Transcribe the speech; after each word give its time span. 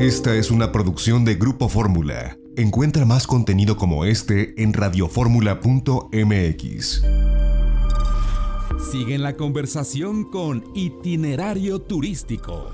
Esta 0.00 0.34
es 0.34 0.50
una 0.50 0.72
producción 0.72 1.24
de 1.26 1.34
Grupo 1.34 1.68
Fórmula. 1.68 2.38
Encuentra 2.56 3.04
más 3.04 3.26
contenido 3.26 3.76
como 3.76 4.06
este 4.06 4.54
en 4.62 4.72
radioformula.mx. 4.72 7.02
Sigue 8.90 9.14
en 9.14 9.22
la 9.22 9.36
conversación 9.36 10.24
con 10.24 10.64
Itinerario 10.74 11.82
Turístico. 11.82 12.70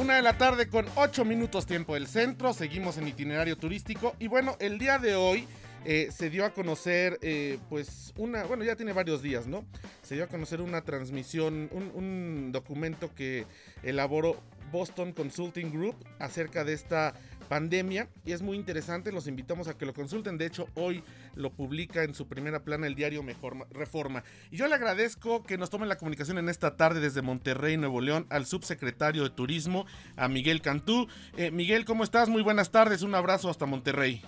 Una 0.00 0.16
de 0.16 0.22
la 0.22 0.38
tarde 0.38 0.70
con 0.70 0.86
8 0.94 1.26
minutos 1.26 1.66
tiempo 1.66 1.92
del 1.92 2.06
centro. 2.06 2.54
Seguimos 2.54 2.96
en 2.96 3.08
Itinerario 3.08 3.58
Turístico. 3.58 4.14
Y 4.18 4.28
bueno, 4.28 4.56
el 4.60 4.78
día 4.78 4.98
de 4.98 5.14
hoy 5.14 5.46
eh, 5.88 6.08
se 6.10 6.30
dio 6.30 6.44
a 6.44 6.50
conocer, 6.50 7.16
eh, 7.22 7.60
pues, 7.68 8.12
una, 8.16 8.42
bueno, 8.42 8.64
ya 8.64 8.74
tiene 8.74 8.92
varios 8.92 9.22
días, 9.22 9.46
¿no? 9.46 9.64
Se 10.02 10.16
dio 10.16 10.24
a 10.24 10.26
conocer 10.26 10.60
una 10.60 10.82
transmisión, 10.82 11.70
un, 11.70 12.50
documento 12.50 13.14
que 13.14 13.46
elaboró 13.84 14.36
Boston 14.72 15.12
Consulting 15.12 15.70
Group 15.70 15.94
acerca 16.18 16.64
de 16.64 16.72
esta 16.72 17.14
pandemia 17.48 18.08
y 18.24 18.32
es 18.32 18.42
muy 18.42 18.56
interesante, 18.56 19.12
los 19.12 19.28
invitamos 19.28 19.68
a 19.68 19.78
que 19.78 19.86
lo 19.86 19.94
consulten, 19.94 20.38
de 20.38 20.46
hecho 20.46 20.66
hoy 20.74 21.04
lo 21.36 21.52
publica 21.52 22.02
en 22.02 22.14
su 22.14 22.26
primera 22.26 22.64
plana 22.64 22.88
el 22.88 22.96
diario 22.96 23.22
Mejor 23.22 23.68
Reforma. 23.70 24.24
Y 24.50 24.56
yo 24.56 24.66
le 24.66 24.74
agradezco 24.74 25.44
que 25.44 25.56
nos 25.56 25.70
tomen 25.70 25.88
la 25.88 25.98
comunicación 25.98 26.38
en 26.38 26.48
esta 26.48 26.76
tarde 26.76 26.98
desde 26.98 27.22
Monterrey, 27.22 27.76
Nuevo 27.76 28.00
León, 28.00 28.26
al 28.30 28.46
subsecretario 28.46 29.22
de 29.22 29.30
Turismo, 29.30 29.86
a 30.16 30.26
Miguel 30.26 30.62
Cantú. 30.62 31.06
Eh, 31.36 31.52
Miguel, 31.52 31.84
¿cómo 31.84 32.02
estás? 32.02 32.28
Muy 32.28 32.42
buenas 32.42 32.72
tardes, 32.72 33.02
un 33.02 33.14
abrazo 33.14 33.48
hasta 33.48 33.66
Monterrey. 33.66 34.24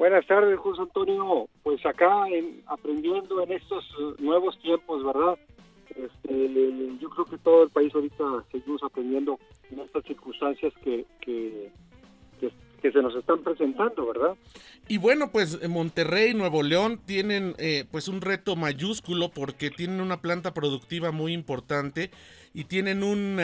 Buenas 0.00 0.26
tardes, 0.26 0.58
José 0.58 0.80
Antonio. 0.80 1.46
Pues 1.62 1.84
acá 1.84 2.24
aprendiendo 2.68 3.42
en 3.42 3.52
estos 3.52 3.84
eh, 3.84 4.14
nuevos 4.20 4.58
tiempos, 4.60 5.04
¿verdad? 5.04 5.38
Este, 5.90 6.96
yo 6.98 7.10
creo 7.10 7.26
que 7.26 7.36
todo 7.36 7.64
el 7.64 7.68
país 7.68 7.94
ahorita 7.94 8.24
seguimos 8.50 8.82
aprendiendo 8.82 9.38
en 9.70 9.80
estas 9.80 10.02
circunstancias 10.04 10.72
que, 10.82 11.04
que, 11.20 11.70
se 12.80 13.02
nos 13.02 13.14
están 13.14 13.44
presentando, 13.44 14.06
¿verdad? 14.06 14.36
Y 14.88 14.96
bueno, 14.96 15.30
pues 15.30 15.68
Monterrey, 15.68 16.32
Nuevo 16.32 16.62
León 16.62 16.98
tienen 17.04 17.54
eh, 17.58 17.84
pues 17.90 18.08
un 18.08 18.22
reto 18.22 18.56
mayúsculo 18.56 19.28
porque 19.28 19.68
tienen 19.68 20.00
una 20.00 20.22
planta 20.22 20.54
productiva 20.54 21.12
muy 21.12 21.34
importante 21.34 22.10
y 22.54 22.64
tienen 22.64 23.02
un, 23.02 23.38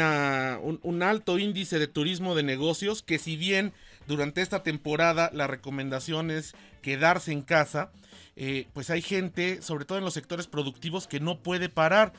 un 0.82 1.02
alto 1.02 1.38
índice 1.38 1.78
de 1.78 1.86
turismo 1.86 2.34
de 2.34 2.44
negocios 2.44 3.02
que 3.02 3.18
si 3.18 3.36
bien 3.36 3.74
durante 4.06 4.40
esta 4.40 4.62
temporada 4.62 5.30
la 5.32 5.46
recomendación 5.46 6.30
es 6.30 6.54
quedarse 6.82 7.32
en 7.32 7.42
casa, 7.42 7.90
eh, 8.36 8.68
pues 8.74 8.90
hay 8.90 9.00
gente, 9.02 9.62
sobre 9.62 9.86
todo 9.86 9.98
en 9.98 10.04
los 10.04 10.14
sectores 10.14 10.46
productivos, 10.46 11.06
que 11.06 11.20
no 11.20 11.38
puede 11.38 11.68
parar. 11.68 12.12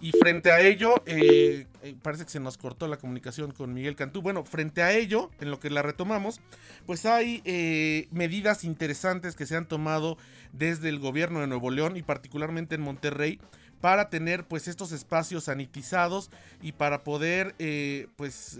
Y 0.00 0.10
frente 0.10 0.50
a 0.50 0.60
ello, 0.60 0.96
eh, 1.06 1.66
eh, 1.82 1.94
parece 2.02 2.24
que 2.24 2.30
se 2.30 2.40
nos 2.40 2.58
cortó 2.58 2.88
la 2.88 2.96
comunicación 2.96 3.52
con 3.52 3.72
Miguel 3.72 3.94
Cantú. 3.94 4.20
Bueno, 4.20 4.44
frente 4.44 4.82
a 4.82 4.92
ello, 4.92 5.30
en 5.40 5.50
lo 5.50 5.60
que 5.60 5.70
la 5.70 5.80
retomamos, 5.80 6.40
pues 6.86 7.06
hay 7.06 7.40
medidas 8.10 8.64
interesantes 8.64 9.36
que 9.36 9.46
se 9.46 9.56
han 9.56 9.66
tomado 9.66 10.18
desde 10.52 10.88
el 10.88 10.98
gobierno 10.98 11.40
de 11.40 11.46
Nuevo 11.46 11.70
León 11.70 11.96
y 11.96 12.02
particularmente 12.02 12.74
en 12.74 12.80
Monterrey 12.80 13.38
para 13.80 14.10
tener 14.10 14.44
pues 14.44 14.66
estos 14.66 14.90
espacios 14.90 15.44
sanitizados 15.44 16.30
y 16.62 16.72
para 16.72 17.04
poder 17.04 17.54
pues 18.16 18.58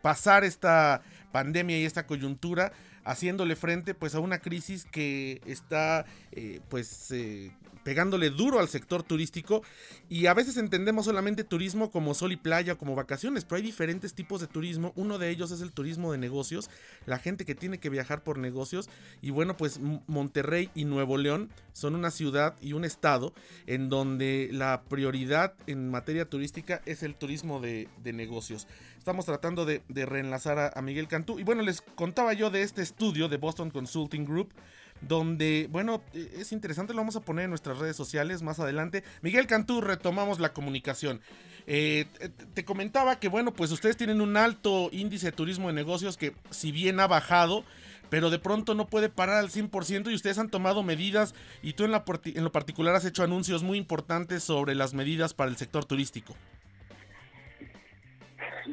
pasar 0.00 0.44
esta 0.44 1.02
pandemia 1.30 1.78
y 1.78 1.84
esta 1.84 2.06
coyuntura 2.06 2.72
haciéndole 3.10 3.56
frente 3.56 3.94
pues 3.94 4.14
a 4.14 4.20
una 4.20 4.38
crisis 4.38 4.84
que 4.84 5.40
está 5.44 6.06
eh, 6.32 6.60
pues 6.68 7.10
eh, 7.10 7.50
pegándole 7.82 8.30
duro 8.30 8.60
al 8.60 8.68
sector 8.68 9.02
turístico 9.02 9.62
y 10.08 10.26
a 10.26 10.34
veces 10.34 10.56
entendemos 10.56 11.06
solamente 11.06 11.44
turismo 11.44 11.90
como 11.90 12.14
sol 12.14 12.32
y 12.32 12.36
playa, 12.36 12.76
como 12.76 12.94
vacaciones, 12.94 13.44
pero 13.44 13.56
hay 13.56 13.62
diferentes 13.62 14.14
tipos 14.14 14.40
de 14.40 14.46
turismo. 14.46 14.92
Uno 14.96 15.18
de 15.18 15.30
ellos 15.30 15.50
es 15.50 15.60
el 15.60 15.72
turismo 15.72 16.12
de 16.12 16.18
negocios, 16.18 16.70
la 17.06 17.18
gente 17.18 17.44
que 17.44 17.54
tiene 17.54 17.78
que 17.78 17.88
viajar 17.88 18.22
por 18.22 18.38
negocios 18.38 18.88
y 19.22 19.30
bueno, 19.30 19.56
pues 19.56 19.80
Monterrey 20.06 20.70
y 20.74 20.84
Nuevo 20.84 21.16
León 21.16 21.50
son 21.72 21.94
una 21.94 22.10
ciudad 22.10 22.56
y 22.60 22.74
un 22.74 22.84
estado 22.84 23.32
en 23.66 23.88
donde 23.88 24.50
la 24.52 24.82
prioridad 24.88 25.54
en 25.66 25.90
materia 25.90 26.28
turística 26.28 26.82
es 26.86 27.02
el 27.02 27.14
turismo 27.14 27.60
de, 27.60 27.88
negocios. 28.04 28.66
Estamos 28.98 29.24
tratando 29.24 29.64
de, 29.64 29.82
reenlazar 29.88 30.58
a, 30.58 30.72
a 30.74 30.82
Miguel 30.82 31.08
Cantú 31.08 31.38
y 31.38 31.44
bueno, 31.44 31.62
les 31.62 31.80
contaba 31.80 32.32
yo 32.32 32.50
de 32.50 32.62
este 32.62 32.82
estudio 33.00 33.28
de 33.28 33.38
Boston 33.38 33.70
Consulting 33.70 34.26
Group 34.26 34.52
donde, 35.00 35.66
bueno, 35.70 36.02
es 36.12 36.52
interesante, 36.52 36.92
lo 36.92 36.98
vamos 36.98 37.16
a 37.16 37.22
poner 37.22 37.44
en 37.44 37.50
nuestras 37.50 37.78
redes 37.78 37.96
sociales 37.96 38.42
más 38.42 38.60
adelante. 38.60 39.02
Miguel 39.22 39.46
Cantú, 39.46 39.80
retomamos 39.80 40.40
la 40.40 40.52
comunicación. 40.52 41.22
Eh, 41.66 42.04
te 42.52 42.66
comentaba 42.66 43.18
que, 43.18 43.28
bueno, 43.28 43.54
pues 43.54 43.72
ustedes 43.72 43.96
tienen 43.96 44.20
un 44.20 44.36
alto 44.36 44.90
índice 44.92 45.26
de 45.26 45.32
turismo 45.32 45.68
de 45.68 45.72
negocios 45.72 46.18
que 46.18 46.34
si 46.50 46.70
bien 46.70 47.00
ha 47.00 47.06
bajado, 47.06 47.64
pero 48.10 48.28
de 48.28 48.38
pronto 48.38 48.74
no 48.74 48.88
puede 48.88 49.08
parar 49.08 49.38
al 49.38 49.48
100% 49.48 50.10
y 50.10 50.14
ustedes 50.14 50.38
han 50.38 50.50
tomado 50.50 50.82
medidas 50.82 51.34
y 51.62 51.72
tú 51.72 51.84
en, 51.84 51.92
la, 51.92 52.04
en 52.26 52.44
lo 52.44 52.52
particular 52.52 52.94
has 52.94 53.06
hecho 53.06 53.22
anuncios 53.22 53.62
muy 53.62 53.78
importantes 53.78 54.42
sobre 54.44 54.74
las 54.74 54.92
medidas 54.92 55.32
para 55.32 55.50
el 55.50 55.56
sector 55.56 55.86
turístico. 55.86 56.36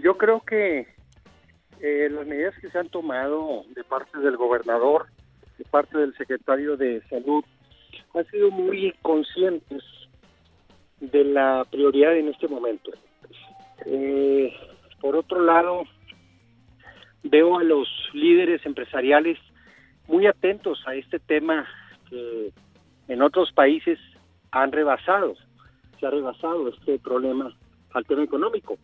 Yo 0.04 0.18
creo 0.18 0.44
que 0.44 0.97
eh, 1.82 2.10
las 2.12 2.26
medidas 2.26 2.56
que 2.60 2.70
se 2.70 2.78
han 2.78 2.90
tomado 2.90 3.64
de 3.76 3.84
parte 3.84 4.18
del 4.20 4.38
gobernador 4.38 5.08
de 5.58 5.66
parte 5.66 5.98
del 5.98 6.16
secretario 6.16 6.78
de 6.78 7.02
Salud 7.10 7.44
han 8.14 8.26
sido 8.28 8.52
muy 8.52 8.94
conscientes 9.02 9.84
de 11.00 11.24
la 11.24 11.66
prioridad 11.70 12.16
en 12.16 12.30
este 12.30 12.48
momento. 12.48 12.92
Eh, 13.86 14.54
por 15.00 15.16
otro 15.16 15.42
lado, 15.42 15.84
veo 17.24 17.58
a 17.58 17.64
los 17.64 17.88
líderes 18.14 18.66
empresariales 18.66 19.38
muy 20.08 20.26
atentos 20.26 20.82
a 20.88 20.96
este 20.96 21.20
tema 21.20 21.68
que 22.10 22.52
en 23.08 23.22
otros 23.22 23.52
países 23.52 24.00
han 24.52 24.72
rebasado, 24.72 25.36
se 26.00 26.06
ha 26.06 26.10
rebasado 26.10 26.70
este 26.70 27.00
problema 27.00 27.56
al 27.94 28.06
tema 28.06 28.24
económico. 28.24 28.78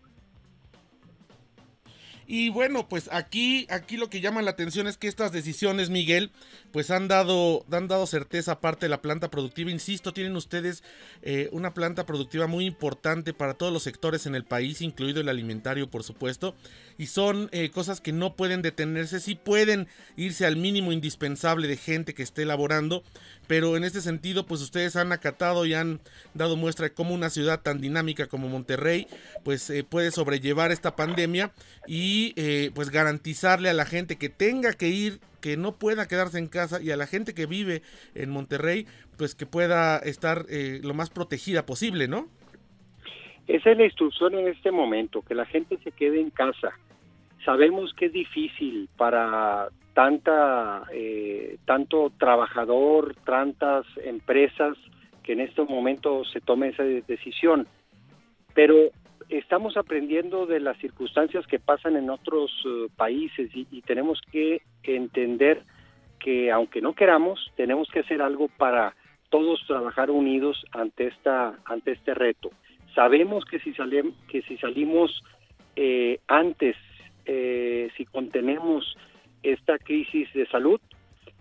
Y 2.28 2.50
bueno, 2.50 2.88
pues 2.88 3.10
aquí, 3.12 3.68
aquí 3.70 3.98
lo 3.98 4.10
que 4.10 4.22
llama 4.22 4.42
la 4.42 4.52
atención 4.52 4.88
es 4.88 4.98
que 4.98 5.08
estas 5.08 5.32
decisiones, 5.32 5.90
Miguel, 5.90 6.32
pues 6.72 6.90
han 6.90 7.08
dado, 7.08 7.66
han 7.72 7.88
dado 7.88 8.08
certeza 8.08 8.54
aparte 8.54 8.86
de 8.86 8.90
la 8.90 9.02
planta 9.02 9.30
productiva. 9.30 9.72
Insisto, 9.72 10.14
tienen 10.14 10.36
ustedes 10.36 10.84
eh, 11.22 11.50
una 11.52 11.74
planta 11.74 12.06
productiva 12.06 12.48
muy 12.48 12.66
importante 12.66 13.34
para 13.34 13.56
todos 13.56 13.74
los 13.74 13.84
sectores 13.84 14.26
en 14.26 14.36
el 14.36 14.46
país, 14.46 14.82
incluido 14.82 15.22
el 15.22 15.30
alimentario, 15.30 15.90
por 15.90 16.04
supuesto. 16.04 16.56
Y 16.98 17.08
son 17.08 17.50
eh, 17.52 17.70
cosas 17.72 18.02
que 18.02 18.12
no 18.12 18.36
pueden 18.36 18.62
detenerse, 18.62 19.20
sí 19.20 19.36
pueden 19.36 19.88
irse 20.16 20.46
al 20.46 20.58
mínimo 20.58 20.92
indispensable 20.92 21.68
de 21.68 21.78
gente 21.78 22.14
que 22.14 22.24
esté 22.24 22.44
elaborando, 22.44 23.04
pero 23.48 23.76
en 23.76 23.84
este 23.84 24.02
sentido, 24.02 24.46
pues 24.46 24.62
ustedes 24.62 24.96
han 24.96 25.12
acatado 25.12 25.66
y 25.66 25.74
han 25.74 26.00
dado 26.34 26.56
muestra 26.56 26.88
de 26.88 26.94
cómo 26.94 27.14
una 27.14 27.30
ciudad 27.30 27.62
tan 27.62 27.82
dinámica 27.82 28.28
como 28.28 28.48
Monterrey, 28.48 29.08
pues 29.44 29.70
eh, 29.70 29.84
puede 29.84 30.12
sobrellevar 30.12 30.72
esta 30.72 30.96
pandemia 30.96 31.52
y 31.88 32.12
eh, 32.35 32.72
pues 32.74 32.90
garantizarle 32.90 33.69
a 33.69 33.74
la 33.74 33.85
gente 33.85 34.18
que 34.18 34.29
tenga 34.29 34.74
que 34.74 34.90
ir, 34.90 35.19
que 35.41 35.57
no 35.57 35.75
pueda 35.78 36.07
quedarse 36.07 36.40
en 36.40 36.47
casa 36.47 36.81
y 36.81 36.91
a 36.91 36.97
la 36.97 37.07
gente 37.07 37.34
que 37.34 37.46
vive 37.46 37.81
en 38.16 38.29
Monterrey, 38.29 38.85
pues 39.18 39.35
que 39.35 39.46
pueda 39.46 39.97
estar 40.00 40.46
eh, 40.50 40.79
lo 40.84 40.94
más 40.94 41.09
protegida 41.09 41.66
posible, 41.66 42.07
¿no? 42.07 42.28
Esa 43.47 43.72
es 43.72 43.78
la 43.78 43.85
instrucción 43.85 44.35
en 44.35 44.47
este 44.47 44.72
momento, 44.72 45.22
que 45.22 45.35
la 45.35 45.46
gente 45.46 45.78
se 45.84 45.91
quede 45.91 46.22
en 46.22 46.29
casa. 46.29 46.72
Sabemos 47.44 47.94
que 47.94 48.06
es 48.06 48.13
difícil 48.13 48.90
para 48.95 49.68
tanta, 49.94 50.84
eh, 50.94 51.57
tanto 51.66 52.12
trabajador, 52.18 53.16
tantas 53.25 53.85
empresas 54.03 54.78
que 55.24 55.34
en 55.34 55.41
estos 55.41 55.69
momentos 55.69 56.30
se 56.31 56.40
tome 56.41 56.69
esa 56.69 56.84
decisión. 56.84 57.68
Pero 58.53 58.91
estamos 59.30 59.78
aprendiendo 59.78 60.46
de 60.46 60.60
las 60.60 60.78
circunstancias 60.78 61.46
que 61.48 61.60
pasan 61.60 61.96
en 61.96 62.10
otros 62.10 62.52
eh, 62.66 62.88
países 62.96 63.50
y, 63.56 63.68
y, 63.72 63.81
tenemos 63.81 64.22
que 64.31 64.62
entender 64.84 65.64
que 66.20 66.52
aunque 66.52 66.81
no 66.81 66.94
queramos, 66.94 67.52
tenemos 67.56 67.90
que 67.90 68.00
hacer 68.00 68.22
algo 68.22 68.48
para 68.58 68.96
todos 69.30 69.66
trabajar 69.66 70.12
unidos 70.12 70.64
ante 70.72 71.08
esta 71.08 71.60
ante 71.66 71.92
este 71.92 72.14
reto. 72.14 72.52
Sabemos 72.94 73.46
que 73.46 73.60
si 73.60 73.74
salimos 73.74 74.14
que 74.28 74.42
si 74.44 74.58
salimos 74.58 75.24
eh, 75.76 76.19
antes, 76.28 76.76
eh, 77.26 77.90
si 77.98 78.06
contenemos 78.06 78.96
esta 79.42 79.78
crisis 79.80 80.31
de 80.34 80.46
salud, 80.48 80.80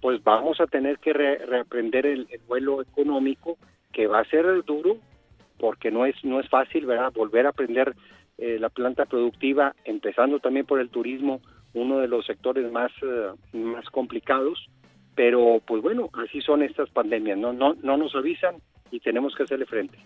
pues 0.01 0.23
vamos 0.25 0.61
a 0.61 0.67
tener 0.67 0.99
que 0.99 1.13
reaprender 1.13 2.07
el, 2.07 2.27
vuelo 2.49 2.83
económico, 2.83 3.59
que 3.93 4.07
va 4.07 4.21
a 4.21 4.25
ser 4.25 4.47
duro, 4.65 4.97
porque 5.59 5.91
no 5.91 6.07
es, 6.07 6.17
no 6.25 6.41
es 6.41 6.49
fácil, 6.49 6.87
¿verdad? 6.87 7.13
Volver 7.13 7.47
a 7.47 7.51
aprender 7.51 7.95
eh, 8.39 8.59
la 8.59 8.69
planta 8.69 9.07
productiva, 9.07 9.75
empezando 9.85 10.41
también 10.41 10.67
por 10.67 10.81
el 10.81 10.89
turismo, 10.89 11.41
uno 11.75 11.99
de 11.99 12.09
los 12.09 12.27
sectores 12.27 12.71
más, 12.71 12.91
eh, 13.03 13.31
más 13.53 13.89
complicados, 13.91 14.69
pero 15.15 15.61
pues 15.67 15.83
bueno, 15.83 16.11
así 16.15 16.41
son 16.41 16.63
estas 16.63 16.91
pandemias, 16.91 17.39
no, 17.39 17.53
no, 17.53 17.75
no 17.83 17.97
nos 17.97 18.15
avisan 18.15 18.57
y 18.91 19.01
tenemos 19.01 19.35
que 19.35 19.45
hacerle 19.45 19.67
frente. 19.67 19.99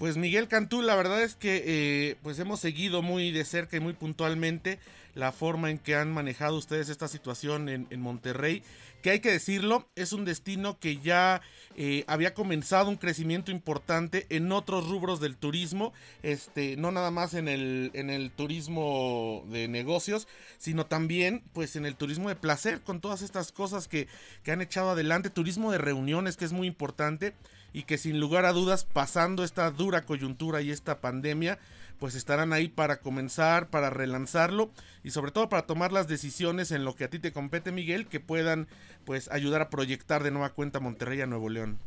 Pues 0.00 0.16
Miguel 0.16 0.48
Cantú, 0.48 0.80
la 0.80 0.94
verdad 0.94 1.22
es 1.22 1.34
que 1.34 1.62
eh, 1.62 2.16
pues 2.22 2.38
hemos 2.38 2.58
seguido 2.58 3.02
muy 3.02 3.32
de 3.32 3.44
cerca 3.44 3.76
y 3.76 3.80
muy 3.80 3.92
puntualmente 3.92 4.78
la 5.14 5.30
forma 5.30 5.70
en 5.70 5.76
que 5.76 5.94
han 5.94 6.10
manejado 6.10 6.56
ustedes 6.56 6.88
esta 6.88 7.06
situación 7.06 7.68
en, 7.68 8.00
Monterrey, 8.00 8.62
que 9.02 9.10
hay 9.10 9.20
que 9.20 9.30
decirlo, 9.30 9.90
es 9.96 10.14
un 10.14 10.24
destino 10.24 10.78
que 10.78 10.96
ya 11.00 11.42
eh, 11.76 12.04
había 12.06 12.32
comenzado 12.32 12.88
un 12.88 12.96
crecimiento 12.96 13.50
importante 13.50 14.24
en 14.30 14.50
otros 14.52 14.88
rubros 14.88 15.20
del 15.20 15.36
turismo, 15.36 15.92
este, 16.22 16.78
no 16.78 16.92
nada 16.92 17.10
más 17.10 17.34
en 17.34 17.46
el, 17.46 17.90
en 17.92 18.08
el 18.08 18.30
turismo 18.30 19.44
de 19.50 19.68
negocios, 19.68 20.28
sino 20.56 20.86
también 20.86 21.42
pues 21.52 21.76
en 21.76 21.84
el 21.84 21.94
turismo 21.94 22.30
de 22.30 22.36
placer, 22.36 22.80
con 22.80 23.02
todas 23.02 23.20
estas 23.20 23.52
cosas 23.52 23.86
que, 23.86 24.08
que 24.44 24.52
han 24.52 24.62
echado 24.62 24.92
adelante, 24.92 25.28
turismo 25.28 25.70
de 25.70 25.76
reuniones, 25.76 26.38
que 26.38 26.46
es 26.46 26.52
muy 26.52 26.68
importante 26.68 27.34
y 27.72 27.84
que 27.84 27.98
sin 27.98 28.20
lugar 28.20 28.44
a 28.44 28.52
dudas, 28.52 28.84
pasando 28.84 29.44
esta 29.44 29.70
dura 29.70 30.04
coyuntura 30.04 30.62
y 30.62 30.70
esta 30.70 31.00
pandemia, 31.00 31.58
pues 31.98 32.14
estarán 32.14 32.52
ahí 32.52 32.68
para 32.68 33.00
comenzar, 33.00 33.68
para 33.68 33.90
relanzarlo 33.90 34.70
y 35.04 35.10
sobre 35.10 35.30
todo 35.30 35.48
para 35.48 35.66
tomar 35.66 35.92
las 35.92 36.08
decisiones 36.08 36.72
en 36.72 36.84
lo 36.84 36.94
que 36.94 37.04
a 37.04 37.10
ti 37.10 37.18
te 37.18 37.32
compete, 37.32 37.72
Miguel, 37.72 38.06
que 38.06 38.20
puedan 38.20 38.66
pues 39.04 39.30
ayudar 39.30 39.60
a 39.60 39.70
proyectar 39.70 40.22
de 40.22 40.30
nueva 40.30 40.50
cuenta 40.50 40.80
Monterrey 40.80 41.20
a 41.20 41.26
Nuevo 41.26 41.50
León. 41.50 41.78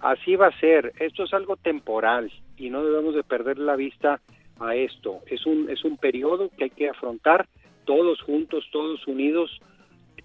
Así 0.00 0.36
va 0.36 0.48
a 0.48 0.60
ser, 0.60 0.92
esto 0.98 1.24
es 1.24 1.32
algo 1.32 1.56
temporal 1.56 2.32
y 2.56 2.70
no 2.70 2.84
debemos 2.84 3.14
de 3.14 3.22
perder 3.22 3.58
la 3.58 3.76
vista 3.76 4.20
a 4.60 4.74
esto. 4.74 5.20
Es 5.26 5.46
un 5.46 5.70
es 5.70 5.84
un 5.84 5.96
periodo 5.96 6.50
que 6.56 6.64
hay 6.64 6.70
que 6.70 6.88
afrontar 6.88 7.48
todos 7.84 8.20
juntos, 8.22 8.64
todos 8.72 9.06
unidos, 9.06 9.50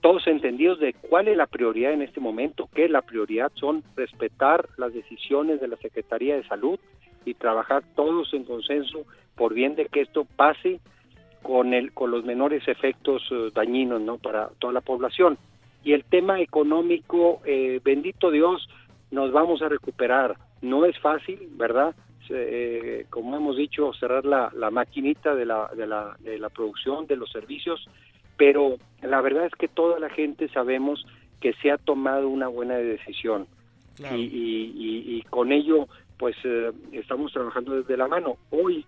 todos 0.02 0.28
entendidos 0.28 0.80
de 0.80 0.94
cuál 0.94 1.28
es 1.28 1.38
la 1.38 1.48
prioridad 1.48 1.94
en 1.94 2.02
este 2.02 2.20
momento, 2.20 2.70
que 2.74 2.88
la 2.88 3.02
prioridad 3.02 3.52
son 3.56 3.84
respetar 3.96 4.70
las 4.78 4.94
decisiones 4.94 5.60
de 5.60 5.68
la 5.68 5.78
Secretaría 5.78 6.36
de 6.36 6.48
Salud, 6.48 6.80
y 7.26 7.34
trabajar 7.34 7.84
todos 7.96 8.34
en 8.34 8.44
consenso 8.44 9.06
por 9.36 9.54
bien 9.54 9.76
de 9.76 9.86
que 9.86 10.02
esto 10.02 10.26
pase 10.36 10.80
con 11.42 11.74
el 11.74 11.94
con 11.94 12.12
los 12.12 12.26
menores 12.26 12.68
efectos 12.68 13.24
eh, 13.32 13.50
dañinos 13.54 14.02
no 14.02 14.18
para 14.18 14.50
toda 14.60 14.74
la 14.74 14.82
población. 14.82 15.38
Y 15.84 15.94
el 15.94 16.04
tema 16.04 16.42
económico 16.42 17.42
eh, 17.46 17.80
bendito 17.84 18.32
Dios 18.32 18.68
nos 19.12 19.32
vamos 19.32 19.62
a 19.62 19.70
recuperar. 19.70 20.36
No 20.62 20.86
es 20.86 20.98
fácil 21.00 21.40
verdad 21.52 21.96
eh, 22.32 23.06
como 23.10 23.36
hemos 23.38 23.58
dicho 23.58 23.92
cerrar 23.94 24.26
la, 24.26 24.52
la 24.56 24.70
maquinita 24.70 25.34
de 25.34 25.46
la, 25.46 25.70
de 25.76 25.88
la 25.88 26.18
de 26.20 26.38
la 26.38 26.50
producción 26.50 27.08
de 27.08 27.16
los 27.16 27.32
servicios 27.32 27.88
pero 28.40 28.78
la 29.02 29.20
verdad 29.20 29.46
es 29.46 29.54
que 29.54 29.68
toda 29.68 30.00
la 30.00 30.10
gente 30.10 30.48
sabemos 30.48 31.06
que 31.42 31.52
se 31.62 31.72
ha 31.72 31.78
tomado 31.78 32.30
una 32.30 32.48
buena 32.48 32.76
decisión 32.76 33.48
y, 34.00 34.16
y, 34.16 35.18
y, 35.18 35.22
con 35.24 35.52
ello 35.52 35.90
pues 36.18 36.38
eh, 36.46 36.72
estamos 36.94 37.34
trabajando 37.34 37.76
desde 37.76 37.98
la 37.98 38.08
mano. 38.08 38.38
Hoy, 38.50 38.86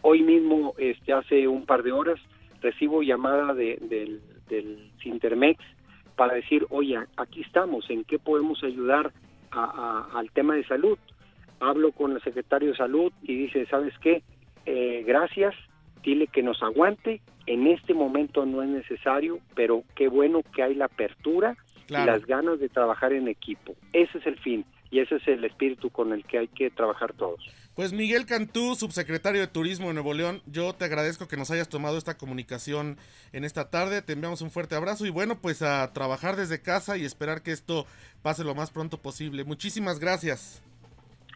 hoy 0.00 0.22
mismo, 0.22 0.74
este, 0.78 1.12
hace 1.12 1.46
un 1.46 1.66
par 1.66 1.82
de 1.82 1.92
horas, 1.92 2.18
recibo 2.62 3.02
llamada 3.02 3.52
de, 3.52 3.76
del, 3.82 4.22
del 4.48 4.90
para 6.16 6.34
decir, 6.34 6.66
oye, 6.70 6.98
aquí 7.18 7.42
estamos, 7.42 7.88
¿en 7.90 8.04
qué 8.04 8.18
podemos 8.18 8.62
ayudar 8.64 9.12
al 9.50 10.30
tema 10.32 10.54
de 10.54 10.64
salud? 10.64 10.98
Hablo 11.60 11.92
con 11.92 12.12
el 12.12 12.22
secretario 12.22 12.70
de 12.70 12.76
salud 12.76 13.12
y 13.22 13.36
dice, 13.36 13.66
¿sabes 13.66 13.92
qué? 13.98 14.22
Eh, 14.64 15.04
gracias, 15.06 15.54
dile 16.04 16.26
que 16.26 16.42
nos 16.42 16.62
aguante, 16.62 17.20
en 17.46 17.66
este 17.66 17.94
momento 17.94 18.46
no 18.46 18.62
es 18.62 18.68
necesario, 18.68 19.38
pero 19.54 19.82
qué 19.94 20.08
bueno 20.08 20.42
que 20.54 20.62
hay 20.62 20.74
la 20.74 20.86
apertura 20.86 21.56
y 21.88 21.92
las 21.92 22.24
ganas 22.26 22.58
de 22.60 22.68
trabajar 22.68 23.12
en 23.12 23.28
equipo. 23.28 23.74
Ese 23.92 24.18
es 24.18 24.26
el 24.26 24.38
fin 24.38 24.64
y 24.90 25.00
ese 25.00 25.16
es 25.16 25.26
el 25.28 25.44
espíritu 25.44 25.90
con 25.90 26.12
el 26.12 26.24
que 26.24 26.38
hay 26.38 26.48
que 26.48 26.70
trabajar 26.70 27.12
todos. 27.14 27.40
Pues 27.74 27.92
Miguel 27.92 28.26
Cantú, 28.26 28.76
subsecretario 28.76 29.40
de 29.40 29.48
Turismo 29.48 29.88
de 29.88 29.94
Nuevo 29.94 30.14
León, 30.14 30.40
yo 30.46 30.72
te 30.72 30.84
agradezco 30.84 31.26
que 31.26 31.36
nos 31.36 31.50
hayas 31.50 31.68
tomado 31.68 31.98
esta 31.98 32.16
comunicación 32.16 32.96
en 33.32 33.44
esta 33.44 33.70
tarde, 33.70 34.02
te 34.02 34.12
enviamos 34.12 34.40
un 34.42 34.52
fuerte 34.52 34.76
abrazo 34.76 35.04
y 35.06 35.10
bueno, 35.10 35.38
pues 35.42 35.62
a 35.62 35.92
trabajar 35.92 36.36
desde 36.36 36.62
casa 36.62 36.96
y 36.96 37.04
esperar 37.04 37.42
que 37.42 37.50
esto 37.50 37.86
pase 38.22 38.44
lo 38.44 38.54
más 38.54 38.70
pronto 38.70 38.98
posible. 38.98 39.42
Muchísimas 39.42 39.98
gracias. 39.98 40.62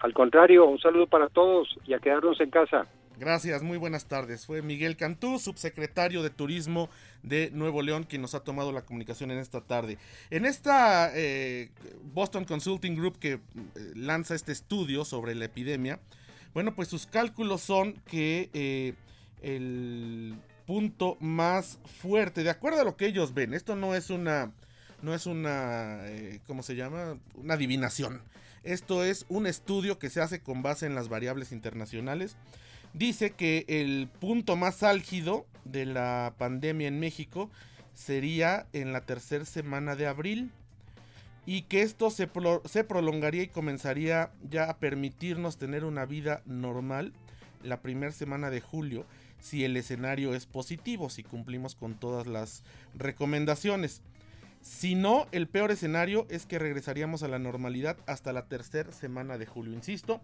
Al 0.00 0.14
contrario, 0.14 0.64
un 0.64 0.78
saludo 0.78 1.08
para 1.08 1.28
todos 1.28 1.76
y 1.84 1.94
a 1.94 1.98
quedarnos 1.98 2.40
en 2.40 2.50
casa. 2.50 2.86
Gracias, 3.18 3.64
muy 3.64 3.78
buenas 3.78 4.04
tardes. 4.04 4.46
Fue 4.46 4.62
Miguel 4.62 4.96
Cantú, 4.96 5.40
subsecretario 5.40 6.22
de 6.22 6.30
Turismo 6.30 6.88
de 7.24 7.50
Nuevo 7.52 7.82
León, 7.82 8.04
quien 8.04 8.22
nos 8.22 8.36
ha 8.36 8.44
tomado 8.44 8.70
la 8.70 8.82
comunicación 8.82 9.32
en 9.32 9.38
esta 9.38 9.60
tarde. 9.60 9.98
En 10.30 10.46
esta 10.46 11.10
eh, 11.12 11.70
Boston 12.14 12.44
Consulting 12.44 12.94
Group 12.94 13.18
que 13.18 13.32
eh, 13.32 13.40
lanza 13.96 14.36
este 14.36 14.52
estudio 14.52 15.04
sobre 15.04 15.34
la 15.34 15.46
epidemia, 15.46 15.98
bueno, 16.54 16.76
pues 16.76 16.86
sus 16.86 17.06
cálculos 17.06 17.60
son 17.60 17.94
que 18.06 18.50
eh, 18.52 18.94
el 19.42 20.36
punto 20.64 21.16
más 21.18 21.80
fuerte, 22.00 22.44
de 22.44 22.50
acuerdo 22.50 22.82
a 22.82 22.84
lo 22.84 22.96
que 22.96 23.06
ellos 23.06 23.34
ven, 23.34 23.52
esto 23.52 23.74
no 23.74 23.96
es 23.96 24.10
una, 24.10 24.52
no 25.02 25.12
es 25.12 25.26
una, 25.26 26.02
¿cómo 26.46 26.62
se 26.62 26.76
llama? 26.76 27.18
Una 27.34 27.54
adivinación. 27.54 28.22
Esto 28.62 29.02
es 29.02 29.26
un 29.28 29.48
estudio 29.48 29.98
que 29.98 30.08
se 30.08 30.20
hace 30.20 30.40
con 30.40 30.62
base 30.62 30.86
en 30.86 30.94
las 30.94 31.08
variables 31.08 31.50
internacionales 31.50 32.36
dice 32.92 33.30
que 33.30 33.64
el 33.68 34.08
punto 34.20 34.56
más 34.56 34.82
álgido 34.82 35.46
de 35.64 35.86
la 35.86 36.34
pandemia 36.38 36.88
en 36.88 37.00
México 37.00 37.50
sería 37.94 38.66
en 38.72 38.92
la 38.92 39.02
tercera 39.02 39.44
semana 39.44 39.96
de 39.96 40.06
abril 40.06 40.50
y 41.46 41.62
que 41.62 41.82
esto 41.82 42.10
se, 42.10 42.26
prolongaría 42.26 43.42
y 43.42 43.48
comenzaría 43.48 44.30
ya 44.48 44.68
a 44.68 44.76
permitirnos 44.76 45.56
tener 45.56 45.84
una 45.84 46.04
vida 46.04 46.42
normal 46.44 47.12
la 47.62 47.80
primera 47.80 48.12
semana 48.12 48.50
de 48.50 48.60
julio 48.60 49.06
si 49.40 49.64
el 49.64 49.76
escenario 49.76 50.34
es 50.34 50.46
positivo, 50.46 51.10
si 51.10 51.22
cumplimos 51.22 51.74
con 51.74 51.94
todas 51.94 52.26
las 52.26 52.64
recomendaciones. 52.94 54.02
Si 54.60 54.94
no, 54.94 55.26
el 55.32 55.48
peor 55.48 55.70
escenario 55.70 56.26
es 56.28 56.44
que 56.44 56.58
regresaríamos 56.58 57.22
a 57.22 57.28
la 57.28 57.38
normalidad 57.38 57.96
hasta 58.06 58.32
la 58.32 58.46
tercera 58.46 58.92
semana 58.92 59.38
de 59.38 59.46
julio. 59.46 59.72
Insisto, 59.72 60.20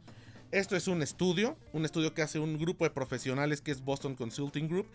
esto 0.55 0.77
es 0.77 0.87
un 0.87 1.03
estudio, 1.03 1.59
un 1.73 1.85
estudio 1.85 2.15
que 2.15 2.23
hace 2.23 2.39
un 2.39 2.59
grupo 2.59 2.85
de 2.85 2.91
profesionales 2.91 3.61
que 3.61 3.73
es 3.73 3.85
Boston 3.85 4.15
Consulting 4.15 4.69
Group, 4.69 4.87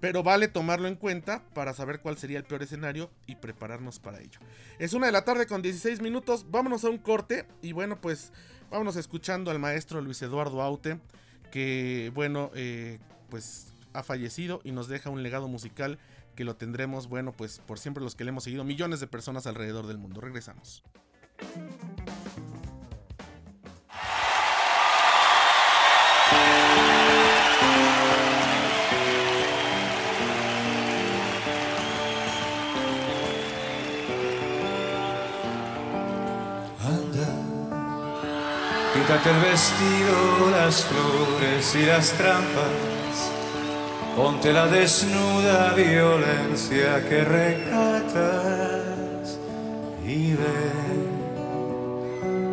pero 0.00 0.24
vale 0.24 0.48
tomarlo 0.48 0.88
en 0.88 0.96
cuenta 0.96 1.44
para 1.54 1.74
saber 1.74 2.00
cuál 2.00 2.18
sería 2.18 2.38
el 2.38 2.44
peor 2.44 2.64
escenario 2.64 3.08
y 3.24 3.36
prepararnos 3.36 4.00
para 4.00 4.20
ello. 4.20 4.40
Es 4.80 4.94
una 4.94 5.06
de 5.06 5.12
la 5.12 5.24
tarde 5.24 5.46
con 5.46 5.62
16 5.62 6.00
minutos, 6.00 6.46
vámonos 6.50 6.84
a 6.84 6.90
un 6.90 6.98
corte 6.98 7.46
y 7.62 7.70
bueno, 7.70 8.00
pues 8.00 8.32
vámonos 8.68 8.96
escuchando 8.96 9.52
al 9.52 9.60
maestro 9.60 10.00
Luis 10.00 10.20
Eduardo 10.22 10.60
Aute, 10.60 10.98
que 11.52 12.10
bueno, 12.12 12.50
eh, 12.56 12.98
pues 13.30 13.68
ha 13.92 14.02
fallecido 14.02 14.60
y 14.64 14.72
nos 14.72 14.88
deja 14.88 15.08
un 15.08 15.22
legado 15.22 15.46
musical 15.46 16.00
que 16.34 16.42
lo 16.42 16.56
tendremos, 16.56 17.08
bueno, 17.08 17.30
pues 17.32 17.60
por 17.60 17.78
siempre 17.78 18.02
los 18.02 18.16
que 18.16 18.24
le 18.24 18.30
hemos 18.30 18.42
seguido 18.42 18.64
millones 18.64 18.98
de 18.98 19.06
personas 19.06 19.46
alrededor 19.46 19.86
del 19.86 19.98
mundo. 19.98 20.20
Regresamos. 20.20 20.82
Quítate 39.06 39.30
el 39.30 39.38
vestido, 39.38 40.50
las 40.50 40.84
flores 40.84 41.76
y 41.76 41.86
las 41.86 42.10
trampas. 42.10 43.30
Ponte 44.16 44.52
la 44.52 44.66
desnuda 44.66 45.74
violencia 45.74 47.08
que 47.08 47.22
recatas 47.22 48.18
y 50.04 50.32
ve 50.32 50.72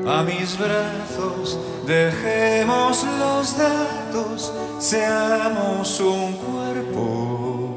a 0.08 0.22
mis 0.22 0.56
brazos. 0.60 1.58
Dejemos 1.88 3.04
los 3.18 3.58
datos, 3.58 4.54
seamos 4.78 6.00
un 6.02 6.34
cuerpo 6.34 7.74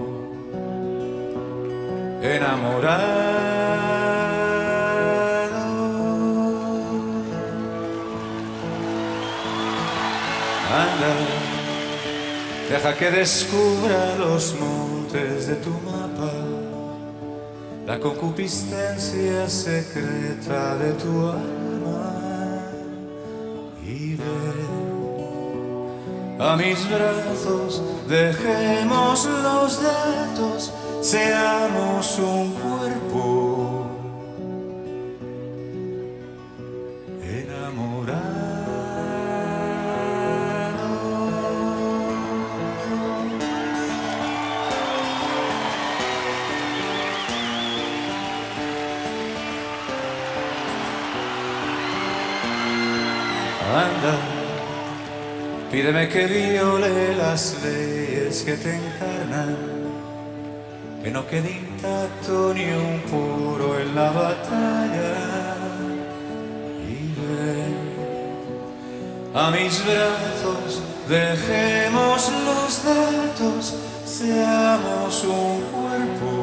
enamorado. 2.21 3.36
Deja 12.69 12.95
que 12.95 13.11
descubra 13.11 14.17
los 14.19 14.55
montes 14.59 15.47
de 15.47 15.55
tu 15.57 15.71
mapa, 15.71 16.33
la 17.87 17.99
concupiscencia 17.99 19.49
secreta 19.49 20.77
de 20.77 20.93
tu 20.93 21.29
alma. 21.29 22.13
Y 23.85 24.17
ve 24.17 24.25
a 26.39 26.57
mis 26.57 26.89
brazos, 26.91 27.83
dejemos 28.09 29.25
los 29.25 29.83
datos, 29.83 30.73
seamos 31.01 32.19
un 32.19 32.66
Pídeme 55.71 56.09
que 56.09 56.27
viole 56.27 57.15
las 57.17 57.63
leyes 57.63 58.43
que 58.43 58.57
te 58.57 58.75
encarnan, 58.75 59.57
que 61.03 61.11
no 61.11 61.27
quede 61.27 61.51
intacto 61.51 62.55
ni 62.55 62.65
un 62.71 63.01
puro 63.11 63.79
en 63.79 63.95
la 63.95 64.11
batalla. 64.11 65.15
Y 66.89 67.13
ven 67.21 67.77
a 69.35 69.51
mis 69.51 69.85
brazos, 69.85 70.83
dejemos 71.07 72.33
los 72.47 72.83
datos, 72.83 73.75
seamos 74.07 75.25
un 75.25 75.61
cuerpo. 75.75 76.37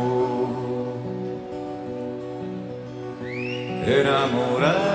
Enamorado, 3.88 4.93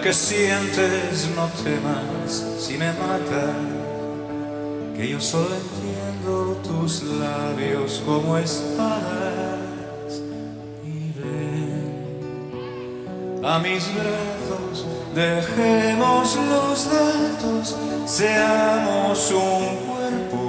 que 0.00 0.12
sientes, 0.12 1.28
no 1.34 1.48
temas 1.62 2.44
si 2.58 2.76
me 2.76 2.92
mata, 2.92 3.54
que 4.96 5.08
yo 5.08 5.20
solo 5.20 5.48
entiendo 5.54 6.56
tus 6.62 7.02
labios 7.02 8.02
como 8.04 8.36
espadas. 8.38 10.22
Y 10.84 11.12
ven 11.18 12.10
a 13.44 13.58
mis 13.58 13.88
brazos, 13.94 14.86
dejemos 15.14 16.36
los 16.36 16.90
datos, 16.90 17.76
seamos 18.06 19.30
un 19.32 19.76
cuerpo. 19.86 20.48